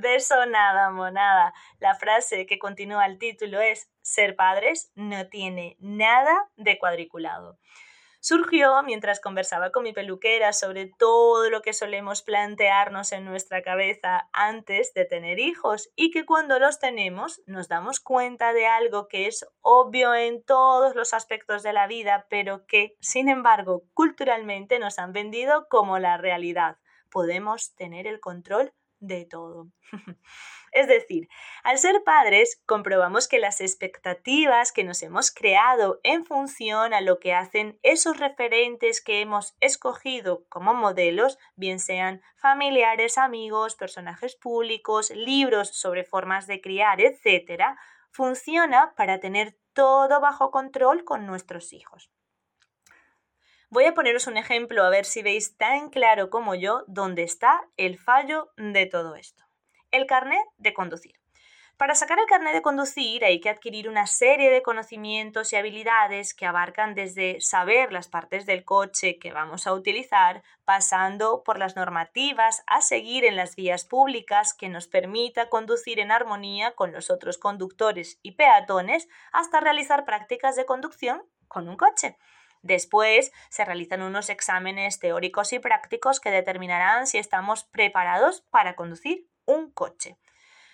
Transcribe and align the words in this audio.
De 0.00 0.16
eso 0.16 0.44
nada, 0.46 0.90
monada. 0.90 1.54
La 1.78 1.94
frase 1.94 2.46
que 2.46 2.58
continúa 2.58 3.06
el 3.06 3.16
título 3.16 3.60
es 3.60 3.88
ser 4.02 4.34
padres 4.34 4.90
no 4.96 5.28
tiene 5.28 5.76
nada 5.78 6.50
de 6.56 6.78
cuadriculado. 6.80 7.58
Surgió 8.18 8.82
mientras 8.82 9.20
conversaba 9.20 9.70
con 9.70 9.84
mi 9.84 9.92
peluquera 9.92 10.52
sobre 10.52 10.86
todo 10.86 11.48
lo 11.48 11.62
que 11.62 11.72
solemos 11.72 12.22
plantearnos 12.22 13.12
en 13.12 13.24
nuestra 13.24 13.62
cabeza 13.62 14.28
antes 14.32 14.94
de 14.94 15.04
tener 15.04 15.38
hijos 15.38 15.92
y 15.94 16.10
que 16.10 16.26
cuando 16.26 16.58
los 16.58 16.80
tenemos 16.80 17.40
nos 17.46 17.68
damos 17.68 18.00
cuenta 18.00 18.52
de 18.52 18.66
algo 18.66 19.06
que 19.06 19.28
es 19.28 19.46
obvio 19.60 20.12
en 20.12 20.42
todos 20.42 20.96
los 20.96 21.14
aspectos 21.14 21.62
de 21.62 21.72
la 21.72 21.86
vida, 21.86 22.26
pero 22.28 22.66
que, 22.66 22.96
sin 22.98 23.28
embargo, 23.28 23.84
culturalmente 23.92 24.80
nos 24.80 24.98
han 24.98 25.12
vendido 25.12 25.68
como 25.68 26.00
la 26.00 26.16
realidad. 26.16 26.78
Podemos 27.12 27.76
tener 27.76 28.08
el 28.08 28.18
control 28.18 28.72
de 29.06 29.26
todo. 29.26 29.68
es 30.72 30.88
decir, 30.88 31.28
al 31.62 31.78
ser 31.78 32.02
padres 32.04 32.62
comprobamos 32.66 33.28
que 33.28 33.38
las 33.38 33.60
expectativas 33.60 34.72
que 34.72 34.84
nos 34.84 35.02
hemos 35.02 35.30
creado 35.30 36.00
en 36.02 36.24
función 36.24 36.94
a 36.94 37.00
lo 37.00 37.18
que 37.18 37.34
hacen 37.34 37.78
esos 37.82 38.18
referentes 38.18 39.02
que 39.02 39.20
hemos 39.20 39.54
escogido 39.60 40.44
como 40.48 40.74
modelos, 40.74 41.38
bien 41.54 41.78
sean 41.78 42.22
familiares, 42.36 43.18
amigos, 43.18 43.76
personajes 43.76 44.36
públicos, 44.36 45.10
libros 45.10 45.68
sobre 45.68 46.04
formas 46.04 46.46
de 46.46 46.60
criar, 46.60 47.00
etc., 47.00 47.76
funciona 48.10 48.94
para 48.96 49.18
tener 49.18 49.58
todo 49.72 50.20
bajo 50.20 50.50
control 50.50 51.04
con 51.04 51.26
nuestros 51.26 51.72
hijos. 51.72 52.13
Voy 53.74 53.86
a 53.86 53.94
poneros 53.94 54.28
un 54.28 54.36
ejemplo 54.36 54.84
a 54.84 54.88
ver 54.88 55.04
si 55.04 55.20
veis 55.20 55.56
tan 55.56 55.90
claro 55.90 56.30
como 56.30 56.54
yo 56.54 56.84
dónde 56.86 57.24
está 57.24 57.60
el 57.76 57.98
fallo 57.98 58.52
de 58.56 58.86
todo 58.86 59.16
esto. 59.16 59.42
El 59.90 60.06
carnet 60.06 60.46
de 60.58 60.72
conducir. 60.72 61.18
Para 61.76 61.96
sacar 61.96 62.20
el 62.20 62.26
carnet 62.26 62.54
de 62.54 62.62
conducir 62.62 63.24
hay 63.24 63.40
que 63.40 63.50
adquirir 63.50 63.88
una 63.88 64.06
serie 64.06 64.52
de 64.52 64.62
conocimientos 64.62 65.52
y 65.52 65.56
habilidades 65.56 66.34
que 66.34 66.46
abarcan 66.46 66.94
desde 66.94 67.40
saber 67.40 67.92
las 67.92 68.06
partes 68.06 68.46
del 68.46 68.64
coche 68.64 69.18
que 69.18 69.32
vamos 69.32 69.66
a 69.66 69.74
utilizar, 69.74 70.44
pasando 70.64 71.42
por 71.42 71.58
las 71.58 71.74
normativas 71.74 72.62
a 72.68 72.80
seguir 72.80 73.24
en 73.24 73.34
las 73.34 73.56
vías 73.56 73.84
públicas 73.84 74.54
que 74.54 74.68
nos 74.68 74.86
permita 74.86 75.48
conducir 75.48 75.98
en 75.98 76.12
armonía 76.12 76.76
con 76.76 76.92
los 76.92 77.10
otros 77.10 77.38
conductores 77.38 78.20
y 78.22 78.36
peatones, 78.36 79.08
hasta 79.32 79.58
realizar 79.58 80.04
prácticas 80.04 80.54
de 80.54 80.64
conducción 80.64 81.24
con 81.48 81.68
un 81.68 81.76
coche. 81.76 82.16
Después 82.64 83.30
se 83.50 83.62
realizan 83.66 84.00
unos 84.00 84.30
exámenes 84.30 84.98
teóricos 84.98 85.52
y 85.52 85.58
prácticos 85.58 86.18
que 86.18 86.30
determinarán 86.30 87.06
si 87.06 87.18
estamos 87.18 87.64
preparados 87.64 88.40
para 88.40 88.74
conducir 88.74 89.28
un 89.44 89.70
coche. 89.70 90.16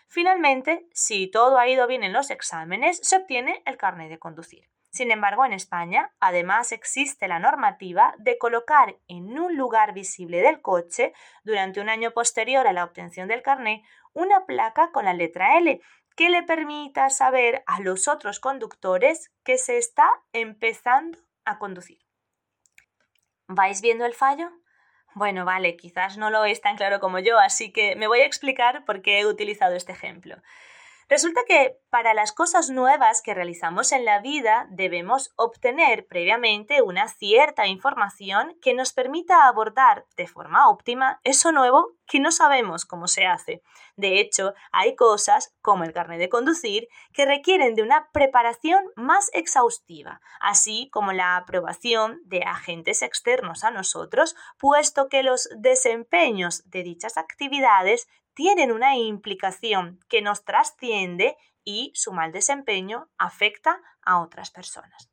Finalmente, 0.07 0.87
si 0.93 1.27
todo 1.27 1.59
ha 1.59 1.69
ido 1.69 1.89
bien 1.89 2.05
en 2.05 2.13
los 2.13 2.31
exámenes, 2.31 3.01
se 3.03 3.17
obtiene 3.17 3.61
el 3.67 3.77
carnet 3.77 4.09
de 4.09 4.21
conducir. 4.21 4.71
Sin 4.91 5.11
embargo, 5.11 5.45
en 5.45 5.53
España, 5.53 6.15
además 6.21 6.71
existe 6.71 7.27
la 7.27 7.41
normativa 7.41 8.15
de 8.19 8.39
colocar 8.39 8.97
en 9.09 9.37
un 9.37 9.57
lugar 9.57 9.93
visible 9.93 10.43
del 10.43 10.63
coche, 10.63 11.13
durante 11.43 11.81
un 11.81 11.89
año 11.89 12.13
posterior 12.13 12.69
a 12.69 12.73
la 12.73 12.85
obtención 12.85 13.27
del 13.27 13.43
carnet, 13.43 13.83
una 14.13 14.47
placa 14.47 14.93
con 14.93 15.07
la 15.07 15.15
letra 15.15 15.59
L 15.59 15.81
que 16.15 16.31
le 16.31 16.45
permita 16.45 17.11
saber 17.11 17.65
a 17.67 17.81
los 17.81 18.07
otros 18.07 18.39
conductores 18.39 19.33
que 19.43 19.59
se 19.59 19.77
está 19.77 20.09
empezando 20.33 21.19
a 21.45 21.59
conducir. 21.59 21.99
¿Vais 23.47 23.81
viendo 23.81 24.07
el 24.07 24.15
fallo? 24.15 24.51
Bueno, 25.15 25.45
vale, 25.45 25.77
quizás 25.77 26.17
no 26.17 26.31
lo 26.31 26.45
es 26.45 26.61
tan 26.61 26.77
claro 26.77 27.01
como 27.01 27.19
yo, 27.19 27.39
así 27.39 27.73
que 27.73 27.97
me 27.97 28.07
voy 28.07 28.21
a 28.21 28.27
explicar 28.27 28.85
por 28.85 29.03
qué 29.03 29.21
he 29.21 29.27
utilizado 29.27 29.75
este 29.75 29.93
ejemplo. 29.93 30.37
Resulta 31.11 31.41
que 31.45 31.77
para 31.91 32.15
las 32.15 32.31
cosas 32.31 32.71
nuevas 32.71 33.21
que 33.21 33.35
realizamos 33.35 33.91
en 33.91 34.05
la 34.05 34.21
vida 34.21 34.69
debemos 34.71 35.33
obtener 35.35 36.07
previamente 36.07 36.83
una 36.83 37.09
cierta 37.09 37.67
información 37.67 38.57
que 38.63 38.75
nos 38.75 38.93
permita 38.93 39.49
abordar 39.49 40.07
de 40.17 40.29
forma 40.29 40.69
óptima 40.71 41.21
eso 41.25 41.51
nuevo 41.51 41.97
que 42.07 42.21
no 42.21 42.31
sabemos 42.31 42.85
cómo 42.85 43.09
se 43.09 43.27
hace. 43.27 43.61
De 43.97 44.21
hecho, 44.21 44.55
hay 44.71 44.95
cosas, 44.95 45.53
como 45.63 45.83
el 45.83 45.93
carnet 45.93 46.21
de 46.21 46.29
conducir, 46.29 46.87
que 47.13 47.27
requieren 47.27 47.75
de 47.75 47.83
una 47.83 48.09
preparación 48.13 48.85
más 48.95 49.31
exhaustiva, 49.33 50.21
así 50.41 50.91
como 50.93 51.13
la 51.13 51.37
aprobación 51.37 52.21
de 52.25 52.43
agentes 52.43 53.03
externos 53.03 53.65
a 53.65 53.73
nosotros, 53.73 54.37
puesto 54.59 55.09
que 55.09 55.25
los 55.25 55.49
desempeños 55.57 56.63
de 56.71 56.85
dichas 56.85 57.17
actividades 57.17 58.09
tienen 58.41 58.73
una 58.73 58.97
implicación 58.97 60.01
que 60.09 60.23
nos 60.23 60.47
trasciende 60.47 61.37
y 61.63 61.93
su 61.95 62.11
mal 62.11 62.33
desempeño 62.33 63.11
afecta 63.19 63.83
a 64.01 64.23
otras 64.23 64.51
personas. 64.51 65.11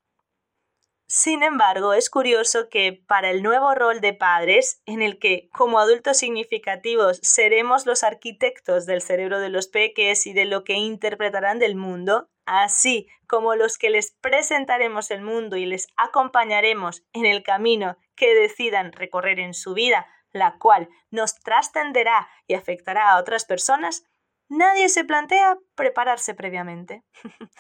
Sin 1.07 1.43
embargo, 1.43 1.91
es 1.93 2.09
curioso 2.09 2.69
que 2.69 3.03
para 3.05 3.29
el 3.29 3.43
nuevo 3.43 3.75
rol 3.75 3.99
de 3.99 4.13
padres, 4.13 4.81
en 4.85 5.01
el 5.01 5.19
que 5.19 5.49
como 5.51 5.79
adultos 5.79 6.19
significativos 6.19 7.19
seremos 7.21 7.85
los 7.85 8.05
arquitectos 8.05 8.85
del 8.85 9.01
cerebro 9.01 9.41
de 9.41 9.49
los 9.49 9.67
peques 9.67 10.25
y 10.25 10.31
de 10.31 10.45
lo 10.45 10.63
que 10.63 10.75
interpretarán 10.75 11.59
del 11.59 11.75
mundo, 11.75 12.29
así 12.45 13.09
como 13.27 13.55
los 13.55 13.77
que 13.77 13.89
les 13.89 14.15
presentaremos 14.21 15.11
el 15.11 15.21
mundo 15.21 15.57
y 15.57 15.65
les 15.65 15.87
acompañaremos 15.97 17.03
en 17.11 17.25
el 17.25 17.43
camino 17.43 17.97
que 18.15 18.33
decidan 18.33 18.93
recorrer 18.93 19.41
en 19.41 19.53
su 19.53 19.73
vida 19.73 20.07
la 20.31 20.57
cual 20.57 20.89
nos 21.09 21.35
trascenderá 21.39 22.27
y 22.47 22.53
afectará 22.53 23.11
a 23.11 23.19
otras 23.19 23.45
personas, 23.45 24.03
nadie 24.49 24.89
se 24.89 25.03
plantea 25.03 25.57
prepararse 25.75 26.33
previamente. 26.33 27.03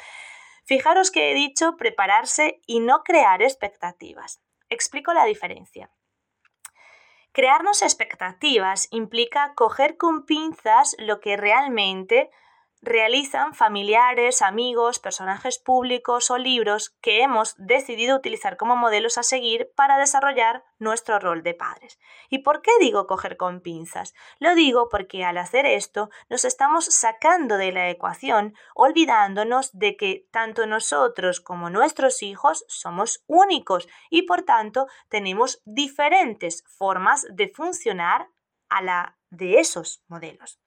Fijaros 0.65 1.11
que 1.11 1.31
he 1.31 1.33
dicho 1.33 1.77
prepararse 1.77 2.61
y 2.65 2.79
no 2.79 3.03
crear 3.03 3.41
expectativas. 3.41 4.41
Explico 4.69 5.13
la 5.13 5.25
diferencia. 5.25 5.89
Crearnos 7.31 7.83
expectativas 7.83 8.87
implica 8.91 9.53
coger 9.55 9.95
con 9.95 10.25
pinzas 10.25 10.95
lo 10.99 11.19
que 11.19 11.37
realmente 11.37 12.31
realizan 12.81 13.53
familiares, 13.53 14.41
amigos, 14.41 14.99
personajes 14.99 15.57
públicos 15.59 16.29
o 16.31 16.37
libros 16.37 16.95
que 17.01 17.21
hemos 17.23 17.55
decidido 17.57 18.15
utilizar 18.15 18.57
como 18.57 18.75
modelos 18.75 19.17
a 19.17 19.23
seguir 19.23 19.71
para 19.75 19.97
desarrollar 19.97 20.63
nuestro 20.79 21.19
rol 21.19 21.43
de 21.43 21.53
padres. 21.53 21.99
¿Y 22.29 22.39
por 22.39 22.61
qué 22.61 22.71
digo 22.79 23.07
coger 23.07 23.37
con 23.37 23.61
pinzas? 23.61 24.13
Lo 24.39 24.55
digo 24.55 24.89
porque 24.89 25.23
al 25.25 25.37
hacer 25.37 25.65
esto 25.65 26.09
nos 26.29 26.45
estamos 26.45 26.85
sacando 26.85 27.57
de 27.57 27.71
la 27.71 27.89
ecuación 27.89 28.55
olvidándonos 28.75 29.77
de 29.77 29.97
que 29.97 30.27
tanto 30.31 30.65
nosotros 30.65 31.41
como 31.41 31.69
nuestros 31.69 32.21
hijos 32.21 32.65
somos 32.67 33.23
únicos 33.27 33.87
y 34.09 34.23
por 34.23 34.43
tanto 34.43 34.87
tenemos 35.09 35.61
diferentes 35.65 36.63
formas 36.67 37.25
de 37.29 37.47
funcionar 37.47 38.29
a 38.69 38.81
la 38.81 39.17
de 39.29 39.59
esos 39.59 40.03
modelos. 40.07 40.59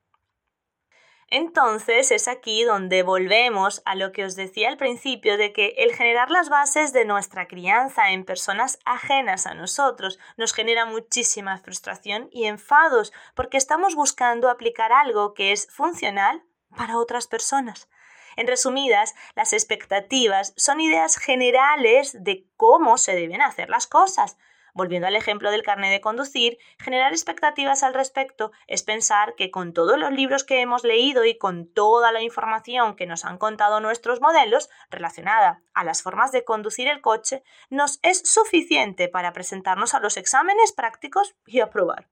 Entonces 1.32 2.10
es 2.10 2.26
aquí 2.26 2.64
donde 2.64 3.04
volvemos 3.04 3.82
a 3.84 3.94
lo 3.94 4.10
que 4.10 4.24
os 4.24 4.34
decía 4.34 4.68
al 4.68 4.76
principio 4.76 5.36
de 5.36 5.52
que 5.52 5.75
el 5.78 5.94
generar 5.94 6.28
las 6.28 6.49
bases 6.49 6.93
de 6.93 7.05
nuestra 7.05 7.46
crianza 7.46 8.10
en 8.10 8.25
personas 8.25 8.81
ajenas 8.84 9.46
a 9.46 9.55
nosotros 9.55 10.19
nos 10.37 10.52
genera 10.52 10.87
muchísima 10.87 11.56
frustración 11.58 12.28
y 12.32 12.46
enfados 12.46 13.12
porque 13.37 13.58
estamos 13.58 13.94
buscando 13.94 14.50
aplicar 14.50 14.93
algo 14.93 15.32
que 15.32 15.52
es 15.52 15.69
funcional 15.70 16.43
para 16.76 16.99
otras 16.99 17.28
personas. 17.28 17.88
En 18.37 18.49
resumidas, 18.49 19.14
las 19.37 19.52
expectativas 19.52 20.52
son 20.56 20.81
ideas 20.81 21.16
generales 21.16 22.25
de 22.25 22.44
cómo 22.56 22.99
se 22.99 23.14
deben 23.14 23.40
hacer 23.40 23.70
las 23.70 23.87
cosas, 23.87 24.37
Volviendo 24.75 25.08
al 25.08 25.17
ejemplo 25.17 25.50
del 25.50 25.62
carnet 25.62 25.90
de 25.90 26.00
conducir, 26.00 26.58
generar 26.78 27.12
expectativas 27.12 27.82
al 27.82 27.94
respecto 27.94 28.52
es 28.67 28.82
pensar 28.82 29.34
que 29.34 29.50
con 29.50 29.72
todos 29.72 29.99
los 29.99 30.12
libros 30.12 30.44
que 30.44 30.61
hemos 30.61 30.84
leído 30.84 31.25
y 31.25 31.37
con 31.38 31.72
toda 31.72 32.12
la 32.12 32.22
información 32.22 32.96
que 32.96 33.06
nos 33.06 33.25
han 33.25 33.38
contado 33.38 33.81
nuestros 33.81 34.20
modelos 34.20 34.70
relacionada 34.90 35.62
a 35.75 35.84
las 35.84 36.02
formas 36.02 36.32
de 36.32 36.44
conducir 36.44 36.88
el 36.88 37.00
coche, 37.00 37.43
nos 37.69 37.99
es 38.02 38.22
suficiente 38.25 39.08
para 39.08 39.32
presentarnos 39.32 39.94
a 39.94 40.00
los 40.00 40.17
exámenes 40.17 40.72
prácticos 40.72 41.34
y 41.46 41.61
aprobar. 41.61 42.08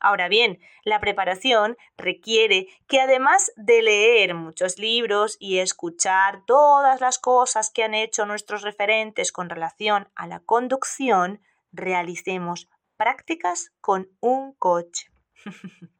Ahora 0.00 0.28
bien, 0.28 0.58
la 0.82 0.98
preparación 0.98 1.76
requiere 1.98 2.68
que 2.88 3.00
además 3.00 3.52
de 3.56 3.82
leer 3.82 4.34
muchos 4.34 4.78
libros 4.78 5.36
y 5.38 5.58
escuchar 5.58 6.42
todas 6.46 7.02
las 7.02 7.18
cosas 7.18 7.70
que 7.70 7.84
han 7.84 7.92
hecho 7.92 8.24
nuestros 8.24 8.62
referentes 8.62 9.30
con 9.30 9.50
relación 9.50 10.08
a 10.14 10.26
la 10.26 10.40
conducción, 10.40 11.42
realicemos 11.72 12.68
prácticas 12.96 13.72
con 13.80 14.10
un 14.20 14.52
coche. 14.54 15.10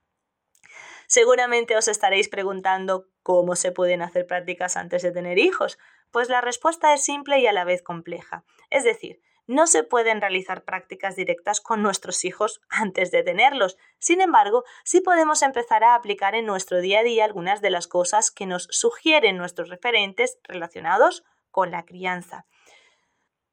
Seguramente 1.06 1.76
os 1.76 1.88
estaréis 1.88 2.28
preguntando 2.28 3.08
cómo 3.22 3.56
se 3.56 3.72
pueden 3.72 4.02
hacer 4.02 4.26
prácticas 4.26 4.76
antes 4.76 5.02
de 5.02 5.11
tener 5.11 5.38
hijos. 5.38 5.78
Pues 6.11 6.28
la 6.28 6.40
respuesta 6.40 6.94
es 6.94 7.05
simple 7.05 7.40
y 7.40 7.46
a 7.46 7.52
la 7.52 7.64
vez 7.64 7.82
compleja. 7.82 8.44
Es 8.70 8.84
decir, 8.84 9.20
no 9.46 9.67
se 9.67 9.82
pueden 9.82 10.20
realizar 10.20 10.62
prácticas 10.62 11.17
directas 11.17 11.61
con 11.61 11.82
nuestros 11.82 12.25
hijos 12.25 12.61
antes 12.69 13.11
de 13.11 13.25
tenerlos. 13.25 13.76
Sin 13.99 14.20
embargo, 14.20 14.62
sí 14.84 15.00
podemos 15.00 15.43
empezar 15.43 15.82
a 15.82 15.96
aplicar 15.96 16.37
en 16.37 16.46
nuestro 16.46 16.81
día 16.81 17.00
a 17.00 17.02
día 17.02 17.25
algunas 17.25 17.61
de 17.61 17.70
las 17.70 17.88
cosas 17.88 18.31
que 18.31 18.46
nos 18.46 18.69
sugieren 18.70 19.37
nuestros 19.37 19.69
referentes 19.69 20.38
relacionados 20.44 21.25
con 21.50 21.72
la 21.72 21.84
crianza. 21.84 22.46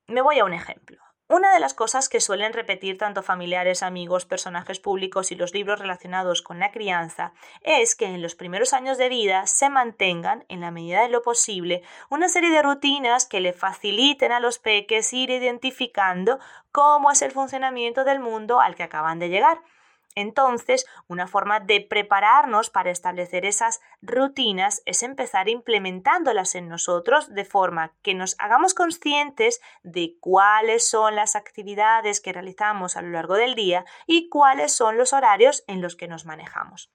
Me 0.06 0.22
voy 0.22 0.38
a 0.38 0.46
un 0.46 0.54
ejemplo. 0.54 1.07
Una 1.30 1.54
de 1.54 1.60
las 1.60 1.74
cosas 1.74 2.08
que 2.08 2.22
suelen 2.22 2.54
repetir 2.54 2.98
tanto 2.98 3.22
familiares, 3.22 3.84
amigos, 3.84 4.26
personajes 4.26 4.80
públicos 4.80 5.30
y 5.34 5.36
los 5.36 5.54
libros 5.54 5.78
relacionados 5.78 6.42
con 6.42 6.58
la 6.60 6.72
crianza 6.72 7.34
es 7.64 7.96
que 7.96 8.06
en 8.06 8.22
los 8.22 8.34
primeros 8.34 8.72
años 8.72 8.98
de 8.98 9.10
vida 9.10 9.46
se 9.46 9.70
mantengan, 9.70 10.46
en 10.48 10.62
la 10.62 10.72
medida 10.72 11.02
de 11.02 11.10
lo 11.10 11.24
posible, 11.24 11.84
una 12.10 12.30
serie 12.30 12.50
de 12.50 12.62
rutinas 12.62 13.26
que 13.26 13.42
le 13.42 13.52
faciliten 13.52 14.32
a 14.32 14.40
los 14.40 14.58
peques 14.58 15.12
ir 15.12 15.30
identificando 15.30 16.40
cómo 16.72 17.12
es 17.12 17.22
el 17.22 17.34
funcionamiento 17.34 18.06
del 18.06 18.22
mundo 18.22 18.62
al 18.62 18.76
que 18.76 18.84
acaban 18.84 19.20
de 19.20 19.28
llegar. 19.28 19.60
Entonces, 20.20 20.88
una 21.06 21.28
forma 21.28 21.60
de 21.60 21.80
prepararnos 21.80 22.72
para 22.72 22.90
establecer 22.90 23.46
esas 23.46 23.82
rutinas 24.02 24.82
es 24.88 25.04
empezar 25.04 25.48
implementándolas 25.48 26.56
en 26.56 26.70
nosotros 26.70 27.32
de 27.36 27.46
forma 27.46 27.94
que 28.02 28.16
nos 28.16 28.36
hagamos 28.40 28.74
conscientes 28.74 29.62
de 29.84 30.18
cuáles 30.20 30.90
son 30.90 31.16
las 31.16 31.36
actividades 31.36 32.20
que 32.20 32.34
realizamos 32.34 32.98
a 32.98 33.04
lo 33.04 33.12
largo 33.12 33.36
del 33.36 33.54
día 33.54 33.86
y 34.08 34.28
cuáles 34.30 34.72
son 34.72 34.98
los 34.98 35.14
horarios 35.14 35.64
en 35.68 35.84
los 35.84 35.96
que 35.96 36.08
nos 36.08 36.26
manejamos. 36.26 36.92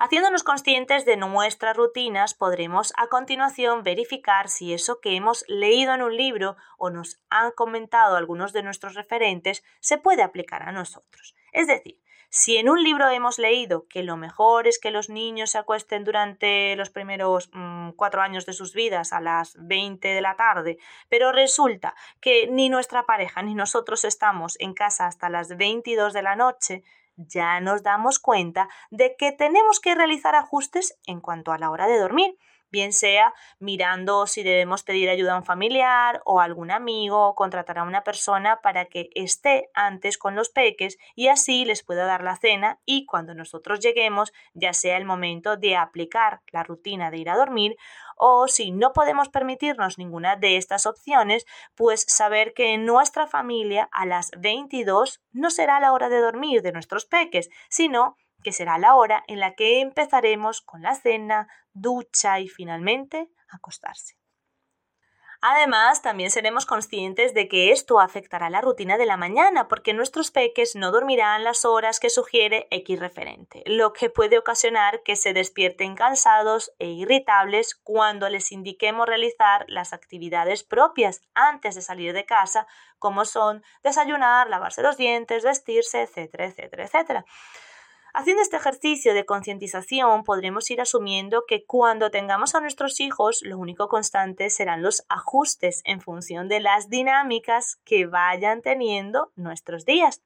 Haciéndonos 0.00 0.42
conscientes 0.42 1.04
de 1.04 1.16
nuestras 1.16 1.76
rutinas, 1.76 2.34
podremos 2.34 2.92
a 2.96 3.06
continuación 3.06 3.84
verificar 3.84 4.48
si 4.48 4.72
eso 4.72 4.98
que 4.98 5.14
hemos 5.14 5.44
leído 5.46 5.94
en 5.94 6.02
un 6.02 6.16
libro 6.16 6.56
o 6.76 6.90
nos 6.90 7.20
han 7.28 7.52
comentado 7.52 8.16
algunos 8.16 8.52
de 8.52 8.64
nuestros 8.64 8.94
referentes 8.94 9.62
se 9.78 9.98
puede 9.98 10.22
aplicar 10.22 10.62
a 10.62 10.72
nosotros. 10.72 11.36
Es 11.52 11.66
decir, 11.66 11.99
si 12.32 12.56
en 12.56 12.68
un 12.68 12.82
libro 12.82 13.08
hemos 13.10 13.40
leído 13.40 13.88
que 13.88 14.04
lo 14.04 14.16
mejor 14.16 14.68
es 14.68 14.78
que 14.78 14.92
los 14.92 15.10
niños 15.10 15.50
se 15.50 15.58
acuesten 15.58 16.04
durante 16.04 16.76
los 16.76 16.88
primeros 16.88 17.50
mm, 17.52 17.90
cuatro 17.96 18.22
años 18.22 18.46
de 18.46 18.52
sus 18.52 18.72
vidas 18.72 19.12
a 19.12 19.20
las 19.20 19.56
20 19.58 20.06
de 20.06 20.20
la 20.20 20.36
tarde, 20.36 20.78
pero 21.08 21.32
resulta 21.32 21.96
que 22.20 22.46
ni 22.46 22.68
nuestra 22.68 23.04
pareja 23.04 23.42
ni 23.42 23.56
nosotros 23.56 24.04
estamos 24.04 24.56
en 24.60 24.74
casa 24.74 25.06
hasta 25.06 25.28
las 25.28 25.56
22 25.56 26.12
de 26.12 26.22
la 26.22 26.36
noche, 26.36 26.84
ya 27.16 27.60
nos 27.60 27.82
damos 27.82 28.20
cuenta 28.20 28.68
de 28.90 29.16
que 29.16 29.32
tenemos 29.32 29.80
que 29.80 29.96
realizar 29.96 30.36
ajustes 30.36 30.98
en 31.06 31.20
cuanto 31.20 31.50
a 31.50 31.58
la 31.58 31.70
hora 31.70 31.88
de 31.88 31.98
dormir 31.98 32.38
bien 32.70 32.92
sea 32.92 33.34
mirando 33.58 34.26
si 34.26 34.42
debemos 34.42 34.82
pedir 34.82 35.08
ayuda 35.08 35.34
a 35.34 35.38
un 35.38 35.44
familiar 35.44 36.22
o 36.24 36.40
a 36.40 36.44
algún 36.44 36.70
amigo 36.70 37.26
o 37.28 37.34
contratar 37.34 37.78
a 37.78 37.84
una 37.84 38.02
persona 38.02 38.60
para 38.62 38.86
que 38.86 39.10
esté 39.14 39.70
antes 39.74 40.18
con 40.18 40.34
los 40.34 40.50
peques 40.50 40.98
y 41.14 41.28
así 41.28 41.64
les 41.64 41.82
pueda 41.82 42.04
dar 42.04 42.22
la 42.22 42.36
cena 42.36 42.80
y 42.84 43.06
cuando 43.06 43.34
nosotros 43.34 43.80
lleguemos 43.80 44.32
ya 44.54 44.72
sea 44.72 44.96
el 44.96 45.04
momento 45.04 45.56
de 45.56 45.76
aplicar 45.76 46.40
la 46.52 46.62
rutina 46.62 47.10
de 47.10 47.18
ir 47.18 47.30
a 47.30 47.36
dormir 47.36 47.76
o 48.22 48.48
si 48.48 48.70
no 48.70 48.92
podemos 48.92 49.30
permitirnos 49.30 49.96
ninguna 49.96 50.36
de 50.36 50.58
estas 50.58 50.84
opciones, 50.84 51.46
pues 51.74 52.04
saber 52.06 52.52
que 52.52 52.74
en 52.74 52.84
nuestra 52.84 53.26
familia 53.26 53.88
a 53.92 54.04
las 54.04 54.30
22 54.36 55.22
no 55.32 55.50
será 55.50 55.80
la 55.80 55.94
hora 55.94 56.10
de 56.10 56.20
dormir 56.20 56.60
de 56.60 56.72
nuestros 56.72 57.06
peques, 57.06 57.48
sino 57.70 58.18
que 58.42 58.52
será 58.52 58.78
la 58.78 58.94
hora 58.94 59.24
en 59.26 59.40
la 59.40 59.54
que 59.54 59.80
empezaremos 59.80 60.60
con 60.60 60.82
la 60.82 60.94
cena, 60.94 61.48
ducha 61.72 62.40
y 62.40 62.48
finalmente 62.48 63.30
acostarse. 63.48 64.20
Además, 65.42 66.02
también 66.02 66.30
seremos 66.30 66.66
conscientes 66.66 67.32
de 67.32 67.48
que 67.48 67.72
esto 67.72 67.98
afectará 67.98 68.50
la 68.50 68.60
rutina 68.60 68.98
de 68.98 69.06
la 69.06 69.16
mañana, 69.16 69.68
porque 69.68 69.94
nuestros 69.94 70.30
peques 70.30 70.76
no 70.76 70.90
dormirán 70.90 71.44
las 71.44 71.64
horas 71.64 71.98
que 71.98 72.10
sugiere 72.10 72.68
X 72.70 73.00
referente, 73.00 73.62
lo 73.64 73.94
que 73.94 74.10
puede 74.10 74.36
ocasionar 74.36 75.02
que 75.02 75.16
se 75.16 75.32
despierten 75.32 75.94
cansados 75.94 76.72
e 76.78 76.88
irritables 76.88 77.74
cuando 77.74 78.28
les 78.28 78.52
indiquemos 78.52 79.06
realizar 79.06 79.64
las 79.66 79.94
actividades 79.94 80.62
propias 80.62 81.22
antes 81.32 81.74
de 81.74 81.80
salir 81.80 82.12
de 82.12 82.26
casa, 82.26 82.66
como 82.98 83.24
son 83.24 83.64
desayunar, 83.82 84.50
lavarse 84.50 84.82
los 84.82 84.98
dientes, 84.98 85.42
vestirse, 85.42 86.02
etcétera, 86.02 86.44
etcétera, 86.44 86.84
etcétera. 86.84 87.24
Haciendo 88.12 88.42
este 88.42 88.56
ejercicio 88.56 89.14
de 89.14 89.24
concientización 89.24 90.24
podremos 90.24 90.68
ir 90.70 90.80
asumiendo 90.80 91.44
que 91.46 91.64
cuando 91.64 92.10
tengamos 92.10 92.54
a 92.54 92.60
nuestros 92.60 92.98
hijos 92.98 93.40
lo 93.42 93.56
único 93.56 93.88
constante 93.88 94.50
serán 94.50 94.82
los 94.82 95.04
ajustes 95.08 95.82
en 95.84 96.00
función 96.00 96.48
de 96.48 96.60
las 96.60 96.88
dinámicas 96.88 97.78
que 97.84 98.06
vayan 98.06 98.62
teniendo 98.62 99.32
nuestros 99.36 99.84
días. 99.84 100.22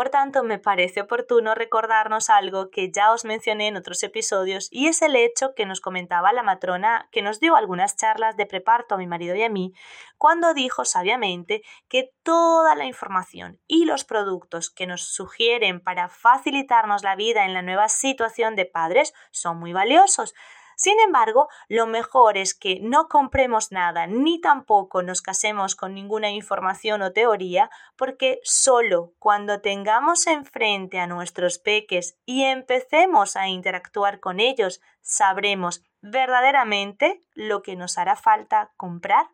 Por 0.00 0.08
tanto, 0.08 0.44
me 0.44 0.58
parece 0.58 1.02
oportuno 1.02 1.54
recordarnos 1.54 2.30
algo 2.30 2.70
que 2.70 2.90
ya 2.90 3.12
os 3.12 3.26
mencioné 3.26 3.68
en 3.68 3.76
otros 3.76 4.02
episodios 4.02 4.66
y 4.70 4.86
es 4.86 5.02
el 5.02 5.14
hecho 5.14 5.52
que 5.54 5.66
nos 5.66 5.82
comentaba 5.82 6.32
la 6.32 6.42
matrona 6.42 7.10
que 7.12 7.20
nos 7.20 7.38
dio 7.38 7.54
algunas 7.54 7.96
charlas 7.96 8.34
de 8.38 8.46
preparto 8.46 8.94
a 8.94 8.96
mi 8.96 9.06
marido 9.06 9.34
y 9.34 9.42
a 9.42 9.50
mí, 9.50 9.74
cuando 10.16 10.54
dijo 10.54 10.86
sabiamente 10.86 11.60
que 11.90 12.12
toda 12.22 12.74
la 12.76 12.86
información 12.86 13.60
y 13.66 13.84
los 13.84 14.06
productos 14.06 14.70
que 14.70 14.86
nos 14.86 15.02
sugieren 15.02 15.80
para 15.80 16.08
facilitarnos 16.08 17.02
la 17.02 17.14
vida 17.14 17.44
en 17.44 17.52
la 17.52 17.60
nueva 17.60 17.90
situación 17.90 18.56
de 18.56 18.64
padres 18.64 19.12
son 19.32 19.58
muy 19.58 19.74
valiosos, 19.74 20.32
sin 20.80 20.98
embargo, 20.98 21.50
lo 21.68 21.86
mejor 21.86 22.38
es 22.38 22.54
que 22.54 22.78
no 22.80 23.06
compremos 23.08 23.70
nada 23.70 24.06
ni 24.06 24.40
tampoco 24.40 25.02
nos 25.02 25.20
casemos 25.20 25.76
con 25.76 25.92
ninguna 25.92 26.30
información 26.30 27.02
o 27.02 27.12
teoría, 27.12 27.68
porque 27.98 28.40
solo 28.44 29.12
cuando 29.18 29.60
tengamos 29.60 30.26
enfrente 30.26 30.98
a 30.98 31.06
nuestros 31.06 31.58
peques 31.58 32.16
y 32.24 32.44
empecemos 32.44 33.36
a 33.36 33.48
interactuar 33.48 34.20
con 34.20 34.40
ellos, 34.40 34.80
sabremos 35.02 35.84
verdaderamente 36.00 37.20
lo 37.34 37.60
que 37.60 37.76
nos 37.76 37.98
hará 37.98 38.16
falta 38.16 38.72
comprar 38.78 39.26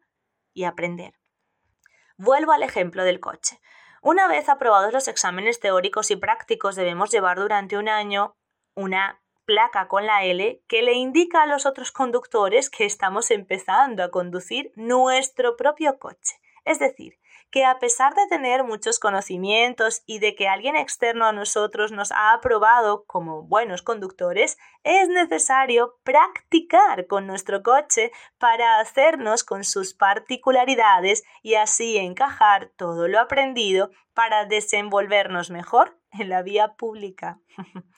y 0.53 0.65
aprender. 0.65 1.15
Vuelvo 2.17 2.51
al 2.51 2.65
ejemplo 2.65 3.05
del 3.05 3.21
coche. 3.21 3.61
Una 4.03 4.27
vez 4.27 4.49
aprobados 4.49 4.93
los 4.93 5.07
exámenes 5.07 5.61
teóricos 5.61 6.11
y 6.11 6.17
prácticos, 6.17 6.75
debemos 6.75 7.13
llevar 7.13 7.39
durante 7.39 7.79
un 7.79 7.89
año 7.89 8.35
una 8.75 9.23
placa 9.47 9.89
con 9.89 10.05
la 10.05 10.25
L 10.25 10.61
que 10.69 10.83
le 10.83 10.93
indica 10.93 11.43
a 11.43 11.47
los 11.47 11.65
otros 11.65 11.93
conductores 11.93 12.69
que 12.69 12.85
estamos 12.85 13.31
empezando 13.31 14.03
a 14.03 14.11
conducir 14.11 14.73
nuestro 14.77 15.57
propio 15.57 15.99
coche. 15.99 16.41
Es 16.65 16.79
decir, 16.79 17.19
que 17.51 17.65
a 17.65 17.79
pesar 17.79 18.15
de 18.15 18.27
tener 18.27 18.65
muchos 18.65 18.99
conocimientos 18.99 20.03
y 20.05 20.19
de 20.19 20.35
que 20.35 20.49
alguien 20.49 20.77
externo 20.77 21.27
a 21.27 21.33
nosotros 21.33 21.93
nos 21.93 22.13
ha 22.13 22.33
aprobado 22.33 23.05
como 23.07 23.45
buenos 23.45 23.83
conductores, 23.83 24.59
es 24.83 25.09
necesario 25.09 25.97
practicar 26.03 27.07
con 27.07 27.27
nuestro 27.27 27.63
coche 27.63 28.11
para 28.39 28.81
hacernos 28.81 29.45
con 29.45 29.65
sus 29.65 29.95
particularidades 29.95 31.25
y 31.43 31.55
así 31.55 31.97
encajar 31.97 32.73
todo 32.77 33.09
lo 33.09 33.21
aprendido 33.21 33.91
para 34.13 34.45
desenvolvernos 34.45 35.51
mejor 35.51 35.97
en 36.13 36.29
la 36.29 36.43
vía 36.43 36.75
pública. 36.75 37.39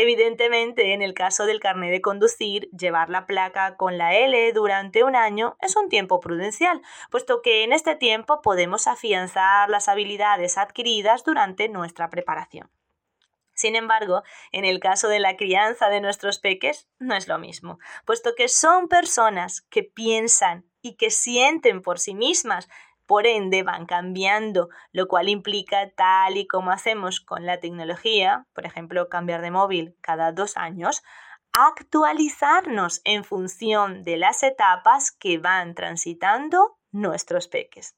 Evidentemente, 0.00 0.92
en 0.92 1.02
el 1.02 1.12
caso 1.12 1.44
del 1.44 1.58
carnet 1.58 1.90
de 1.90 2.00
conducir, 2.00 2.70
llevar 2.70 3.10
la 3.10 3.26
placa 3.26 3.76
con 3.76 3.98
la 3.98 4.14
L 4.14 4.52
durante 4.52 5.02
un 5.02 5.16
año 5.16 5.56
es 5.60 5.74
un 5.74 5.88
tiempo 5.88 6.20
prudencial, 6.20 6.82
puesto 7.10 7.42
que 7.42 7.64
en 7.64 7.72
este 7.72 7.96
tiempo 7.96 8.40
podemos 8.40 8.86
afianzar 8.86 9.68
las 9.68 9.88
habilidades 9.88 10.56
adquiridas 10.56 11.24
durante 11.24 11.68
nuestra 11.68 12.10
preparación. 12.10 12.70
Sin 13.54 13.74
embargo, 13.74 14.22
en 14.52 14.64
el 14.64 14.78
caso 14.78 15.08
de 15.08 15.18
la 15.18 15.36
crianza 15.36 15.88
de 15.88 16.00
nuestros 16.00 16.38
peques 16.38 16.88
no 17.00 17.16
es 17.16 17.26
lo 17.26 17.40
mismo, 17.40 17.80
puesto 18.04 18.36
que 18.36 18.46
son 18.46 18.86
personas 18.86 19.62
que 19.62 19.82
piensan 19.82 20.64
y 20.80 20.94
que 20.94 21.10
sienten 21.10 21.82
por 21.82 21.98
sí 21.98 22.14
mismas 22.14 22.68
por 23.08 23.26
ende 23.26 23.62
van 23.62 23.86
cambiando, 23.86 24.68
lo 24.92 25.08
cual 25.08 25.30
implica, 25.30 25.90
tal 25.96 26.36
y 26.36 26.46
como 26.46 26.70
hacemos 26.70 27.20
con 27.20 27.46
la 27.46 27.58
tecnología, 27.58 28.46
por 28.52 28.66
ejemplo, 28.66 29.08
cambiar 29.08 29.40
de 29.40 29.50
móvil 29.50 29.96
cada 30.02 30.30
dos 30.30 30.58
años, 30.58 31.02
actualizarnos 31.52 33.00
en 33.04 33.24
función 33.24 34.04
de 34.04 34.18
las 34.18 34.42
etapas 34.42 35.10
que 35.10 35.38
van 35.38 35.74
transitando 35.74 36.76
nuestros 36.92 37.48
peques. 37.48 37.96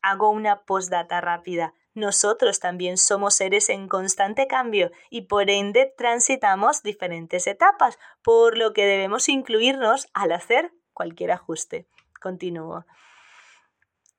Hago 0.00 0.30
una 0.30 0.62
postdata 0.62 1.20
rápida. 1.20 1.74
nosotros 1.92 2.60
también 2.60 2.98
somos 2.98 3.34
seres 3.34 3.70
en 3.70 3.88
constante 3.88 4.46
cambio 4.46 4.90
y 5.08 5.22
por 5.22 5.48
ende 5.48 5.94
transitamos 5.96 6.82
diferentes 6.82 7.46
etapas, 7.46 7.98
por 8.22 8.58
lo 8.58 8.74
que 8.74 8.84
debemos 8.84 9.30
incluirnos 9.30 10.06
al 10.12 10.32
hacer 10.32 10.72
cualquier 10.92 11.30
ajuste. 11.30 11.86
Continúo. 12.20 12.84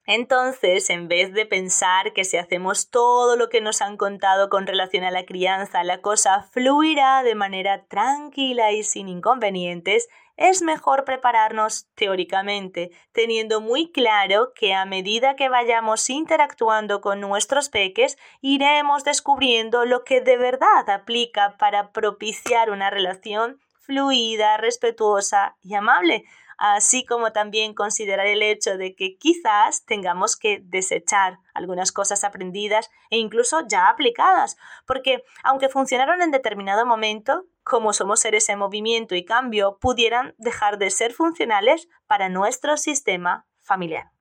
Entonces, 0.10 0.90
en 0.90 1.10
vez 1.10 1.34
de 1.34 1.46
pensar 1.46 2.14
que 2.14 2.24
si 2.24 2.38
hacemos 2.38 2.90
todo 2.90 3.36
lo 3.36 3.50
que 3.50 3.60
nos 3.60 3.82
han 3.82 3.98
contado 3.98 4.50
con 4.50 4.66
relación 4.66 5.04
a 5.04 5.12
la 5.12 5.26
crianza, 5.26 5.84
la 5.84 6.00
cosa 6.00 6.44
fluirá 6.54 7.24
de 7.24 7.36
manera 7.36 7.86
tranquila 7.88 8.72
y 8.72 8.84
sin 8.84 9.10
inconvenientes, 9.10 10.08
es 10.38 10.62
mejor 10.62 11.04
prepararnos 11.04 11.90
teóricamente, 11.94 12.92
teniendo 13.12 13.60
muy 13.60 13.92
claro 13.92 14.54
que 14.56 14.74
a 14.74 14.86
medida 14.86 15.36
que 15.36 15.50
vayamos 15.50 16.10
interactuando 16.10 17.02
con 17.02 17.20
nuestros 17.20 17.68
peques, 17.68 18.18
iremos 18.40 19.04
descubriendo 19.04 19.84
lo 19.84 20.06
que 20.06 20.22
de 20.22 20.38
verdad 20.38 20.90
aplica 20.90 21.58
para 21.58 21.92
propiciar 21.92 22.70
una 22.70 22.90
relación 22.90 23.60
fluida, 23.82 24.56
respetuosa 24.56 25.58
y 25.62 25.74
amable, 25.74 26.24
así 26.58 27.06
como 27.06 27.32
también 27.32 27.74
considerar 27.74 28.28
el 28.28 28.42
hecho 28.42 28.78
de 28.78 28.96
que 28.96 29.18
quizás 29.18 29.86
tengamos 29.86 30.36
que 30.36 30.60
desechar 30.64 31.40
algunas 31.54 31.92
cosas 31.92 32.24
aprendidas 32.24 32.90
e 33.10 33.18
incluso 33.18 33.68
ya 33.68 33.90
aplicadas, 33.90 34.58
porque 34.86 35.24
aunque 35.44 35.70
funcionaron 35.70 36.22
en 36.22 36.32
determinado 36.32 36.86
momento, 36.86 37.46
como 37.64 37.94
somos 37.94 38.20
seres 38.20 38.50
en 38.50 38.60
movimiento 38.60 39.16
y 39.16 39.26
cambio, 39.26 39.78
pudieran 39.80 40.34
dejar 40.38 40.78
de 40.78 40.90
ser 40.90 41.14
funcionales 41.14 41.88
para 42.08 42.30
nuestro 42.30 42.78
sistema 42.78 43.48
familiar. 43.62 44.12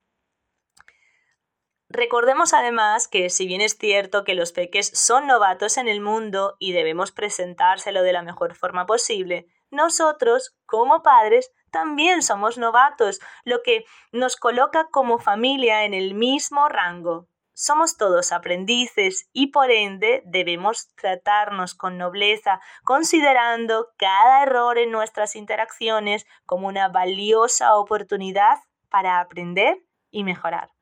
Recordemos 1.89 2.53
además 2.53 3.07
que 3.07 3.31
si 3.31 3.47
bien 3.47 3.61
es 3.61 3.79
cierto 3.79 4.25
que 4.25 4.35
los 4.35 4.53
peques 4.53 4.89
son 4.89 5.27
novatos 5.27 5.77
en 5.77 5.87
el 5.87 6.01
mundo 6.01 6.57
y 6.59 6.73
debemos 6.73 7.13
presentárselo 7.13 8.03
de 8.03 8.13
la 8.13 8.23
mejor 8.23 8.57
forma 8.57 8.87
posible, 8.87 9.47
nosotros, 9.71 10.57
como 10.67 11.03
padres, 11.03 11.53
también 11.71 12.23
somos 12.23 12.59
novatos, 12.59 13.21
lo 13.45 13.63
que 13.63 13.85
nos 14.13 14.37
coloca 14.37 14.89
como 14.91 15.19
familia 15.19 15.85
en 15.85 15.95
el 15.95 16.15
mismo 16.15 16.69
rango. 16.69 17.29
Somos 17.59 17.97
todos 17.97 18.33
aprendices 18.33 19.31
y 19.33 19.47
por 19.47 19.71
ende 19.71 20.23
debemos 20.27 20.89
tratarnos 20.95 21.75
con 21.75 21.97
nobleza, 21.97 22.61
considerando 22.85 23.89
cada 23.97 24.43
error 24.43 24.77
en 24.77 24.91
nuestras 24.91 25.37
interacciones 25.37 26.27
como 26.45 26.69
una 26.69 26.89
valiosa 26.89 27.77
oportunidad 27.77 28.59
para 28.91 29.21
aprender 29.21 29.79
y 30.11 30.23
mejorar. 30.25 30.76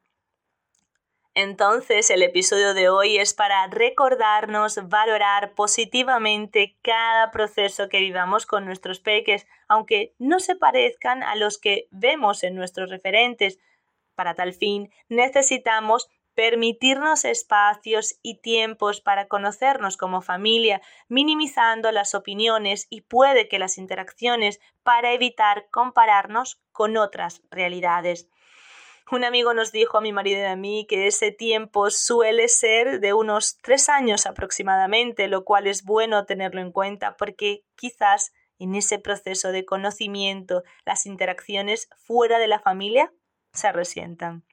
Entonces 1.37 2.11
el 2.11 2.23
episodio 2.23 2.75
de 2.75 2.89
hoy 2.89 3.19
es 3.19 3.35
para 3.35 3.67
recordarnos 3.67 4.79
valorar 4.89 5.53
positivamente 5.55 6.77
cada 6.81 7.33
proceso 7.33 7.89
que 7.89 7.99
vivamos 7.99 8.47
con 8.47 8.65
nuestros 8.65 9.01
peques, 9.01 9.49
aunque 9.67 10.15
no 10.21 10.39
se 10.39 10.55
parezcan 10.55 11.25
a 11.25 11.35
los 11.35 11.59
que 11.59 11.89
vemos 11.91 12.45
en 12.45 12.55
nuestros 12.55 12.89
referentes. 12.89 13.59
Para 14.15 14.37
tal 14.37 14.53
fin 14.53 14.93
necesitamos 15.09 16.09
permitirnos 16.35 17.25
espacios 17.25 18.17
y 18.23 18.37
tiempos 18.39 19.01
para 19.01 19.27
conocernos 19.27 19.97
como 19.97 20.23
familia, 20.23 20.83
minimizando 21.09 21.91
las 21.91 22.15
opiniones 22.15 22.87
y 22.91 23.01
puede 23.01 23.49
que 23.49 23.59
las 23.59 23.77
interacciones 23.77 24.61
para 24.85 25.13
evitar 25.13 25.67
compararnos 25.73 26.61
con 26.71 26.97
otras 26.97 27.43
realidades. 27.51 28.29
Un 29.11 29.23
amigo 29.23 29.53
nos 29.53 29.71
dijo 29.71 29.99
a 29.99 30.01
mi 30.01 30.13
marido 30.13 30.41
y 30.41 30.45
a 30.45 30.57
mí 30.57 30.87
que 30.89 31.07
ese 31.07 31.31
tiempo 31.31 31.91
suele 31.91 32.49
ser 32.49 33.01
de 33.01 33.13
unos 33.13 33.59
tres 33.61 33.91
años 33.91 34.25
aproximadamente, 34.25 35.29
lo 35.29 35.45
cual 35.45 35.67
es 35.67 35.85
bueno 35.85 36.25
tenerlo 36.25 36.63
en 36.63 36.73
cuenta 36.73 37.17
porque 37.17 37.65
quizás 37.77 38.33
en 38.59 38.75
ese 38.75 38.99
proceso 38.99 39.53
de 39.53 39.67
conocimiento 39.67 40.63
las 40.87 41.05
interacciones 41.05 41.89
fuera 41.99 42.39
de 42.39 42.49
la 42.49 42.61
familia 42.61 43.13
se 43.53 43.73
resientan. 43.73 44.45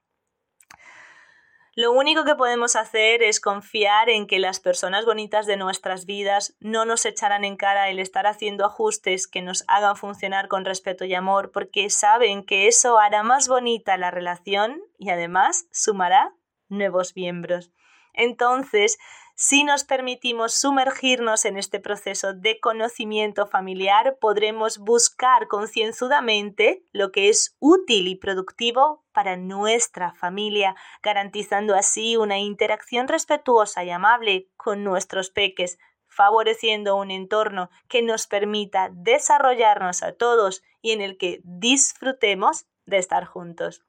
Lo 1.81 1.93
único 1.93 2.25
que 2.25 2.35
podemos 2.35 2.75
hacer 2.75 3.23
es 3.23 3.39
confiar 3.39 4.07
en 4.07 4.27
que 4.27 4.37
las 4.37 4.59
personas 4.59 5.03
bonitas 5.03 5.47
de 5.47 5.57
nuestras 5.57 6.05
vidas 6.05 6.55
no 6.59 6.85
nos 6.85 7.07
echarán 7.07 7.43
en 7.43 7.57
cara 7.57 7.89
el 7.89 7.97
estar 7.97 8.27
haciendo 8.27 8.65
ajustes 8.65 9.27
que 9.27 9.41
nos 9.41 9.63
hagan 9.67 9.95
funcionar 9.95 10.47
con 10.47 10.63
respeto 10.63 11.05
y 11.05 11.15
amor, 11.15 11.51
porque 11.51 11.89
saben 11.89 12.45
que 12.45 12.67
eso 12.67 12.99
hará 12.99 13.23
más 13.23 13.47
bonita 13.47 13.97
la 13.97 14.11
relación 14.11 14.83
y 14.99 15.09
además 15.09 15.65
sumará 15.71 16.35
nuevos 16.69 17.15
miembros. 17.15 17.71
Entonces, 18.13 18.99
si 19.43 19.63
nos 19.63 19.83
permitimos 19.83 20.53
sumergirnos 20.53 21.45
en 21.45 21.57
este 21.57 21.79
proceso 21.79 22.31
de 22.31 22.59
conocimiento 22.59 23.47
familiar, 23.47 24.19
podremos 24.21 24.77
buscar 24.77 25.47
concienzudamente 25.47 26.85
lo 26.91 27.11
que 27.11 27.27
es 27.27 27.57
útil 27.57 28.07
y 28.07 28.15
productivo 28.15 29.03
para 29.11 29.37
nuestra 29.37 30.13
familia, 30.13 30.75
garantizando 31.01 31.73
así 31.73 32.17
una 32.17 32.37
interacción 32.37 33.07
respetuosa 33.07 33.83
y 33.83 33.89
amable 33.89 34.47
con 34.57 34.83
nuestros 34.83 35.31
peques, 35.31 35.79
favoreciendo 36.05 36.95
un 36.95 37.09
entorno 37.09 37.71
que 37.87 38.03
nos 38.03 38.27
permita 38.27 38.91
desarrollarnos 38.93 40.03
a 40.03 40.13
todos 40.13 40.61
y 40.83 40.91
en 40.91 41.01
el 41.01 41.17
que 41.17 41.41
disfrutemos 41.43 42.67
de 42.85 42.99
estar 42.99 43.25
juntos. 43.25 43.81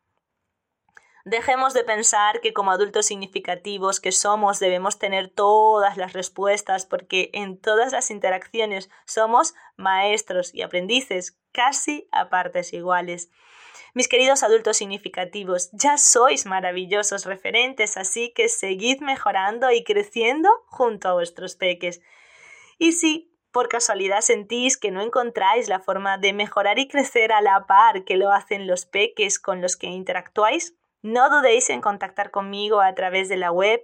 Dejemos 1.25 1.73
de 1.73 1.85
pensar 1.85 2.41
que 2.41 2.53
como 2.53 2.73
adultos 2.73 3.07
significativos 3.07 4.01
que 4.01 4.11
somos 4.11 4.59
debemos 4.59 4.99
tener 4.99 5.29
todas 5.29 5.97
las 5.97 6.13
respuestas 6.15 6.85
porque 6.85 7.31
en 7.33 7.61
todas 7.61 7.93
las 7.93 8.11
interacciones 8.11 8.91
somos 9.07 9.55
maestros 9.77 10.53
y 10.53 10.63
aprendices 10.63 11.39
casi 11.53 12.09
a 12.11 12.29
partes 12.29 12.73
iguales. 12.73 13.31
Mis 13.95 14.09
queridos 14.09 14.43
adultos 14.43 14.79
significativos, 14.79 15.71
ya 15.73 15.99
sois 15.99 16.47
maravillosos 16.47 17.27
referentes, 17.27 17.97
así 17.97 18.33
que 18.35 18.49
seguid 18.49 19.01
mejorando 19.01 19.71
y 19.71 19.85
creciendo 19.85 20.49
junto 20.67 21.09
a 21.09 21.13
vuestros 21.13 21.57
peques. 21.57 22.01
Y 22.79 22.93
si 22.93 23.33
por 23.53 23.69
casualidad 23.69 24.23
sentís 24.23 24.79
que 24.79 24.91
no 24.91 25.03
encontráis 25.03 25.69
la 25.69 25.79
forma 25.79 26.17
de 26.17 26.33
mejorar 26.33 26.79
y 26.79 26.89
crecer 26.89 27.33
a 27.33 27.43
la 27.43 27.67
par 27.67 28.05
que 28.05 28.17
lo 28.17 28.33
hacen 28.33 28.67
los 28.67 28.87
peques 28.87 29.39
con 29.39 29.61
los 29.61 29.77
que 29.77 29.89
interactuáis, 29.89 30.75
no 31.03 31.29
dudéis 31.31 31.69
en 31.71 31.81
contactar 31.81 32.31
conmigo 32.31 32.81
a 32.81 32.95
través 32.95 33.29
de 33.29 33.37
la 33.37 33.51
web 33.51 33.83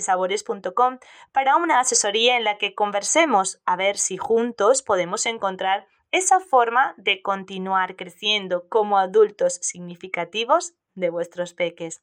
sabores.com 0.00 0.98
para 1.32 1.56
una 1.56 1.80
asesoría 1.80 2.36
en 2.36 2.44
la 2.44 2.58
que 2.58 2.74
conversemos 2.74 3.60
a 3.66 3.74
ver 3.74 3.98
si 3.98 4.16
juntos 4.16 4.82
podemos 4.82 5.26
encontrar 5.26 5.88
esa 6.12 6.38
forma 6.38 6.94
de 6.96 7.22
continuar 7.22 7.96
creciendo 7.96 8.68
como 8.68 8.98
adultos 8.98 9.54
significativos 9.62 10.74
de 10.94 11.10
vuestros 11.10 11.54
peques. 11.54 12.02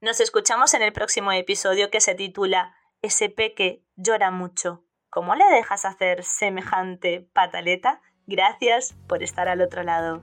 Nos 0.00 0.20
escuchamos 0.20 0.72
en 0.72 0.80
el 0.80 0.92
próximo 0.92 1.30
episodio 1.32 1.90
que 1.90 2.00
se 2.00 2.14
titula 2.14 2.74
Ese 3.02 3.28
peque 3.28 3.84
llora 3.96 4.30
mucho. 4.30 4.82
¿Cómo 5.10 5.34
le 5.34 5.44
dejas 5.50 5.84
hacer 5.84 6.22
semejante 6.22 7.28
pataleta? 7.34 8.00
Gracias 8.26 8.94
por 9.08 9.22
estar 9.22 9.48
al 9.48 9.60
otro 9.60 9.82
lado. 9.82 10.22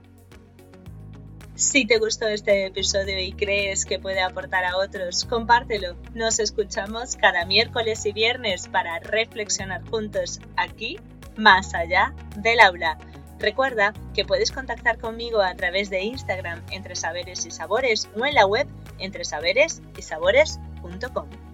Si 1.58 1.86
te 1.86 1.98
gustó 1.98 2.28
este 2.28 2.66
episodio 2.66 3.18
y 3.18 3.32
crees 3.32 3.84
que 3.84 3.98
puede 3.98 4.20
aportar 4.20 4.64
a 4.64 4.76
otros, 4.76 5.24
compártelo. 5.24 5.96
Nos 6.14 6.38
escuchamos 6.38 7.16
cada 7.16 7.44
miércoles 7.46 8.06
y 8.06 8.12
viernes 8.12 8.68
para 8.68 9.00
reflexionar 9.00 9.82
juntos 9.90 10.38
aquí, 10.56 11.00
más 11.36 11.74
allá 11.74 12.14
del 12.36 12.60
aula. 12.60 12.96
Recuerda 13.40 13.92
que 14.14 14.24
puedes 14.24 14.52
contactar 14.52 14.98
conmigo 14.98 15.42
a 15.42 15.56
través 15.56 15.90
de 15.90 16.04
Instagram 16.04 16.62
entre 16.70 16.94
saberes 16.94 17.44
y 17.44 17.50
sabores 17.50 18.08
o 18.16 18.24
en 18.24 18.34
la 18.34 18.46
web 18.46 18.68
entre 19.00 19.24
saberes 19.24 19.82
y 19.96 20.02
sabores.com. 20.02 21.47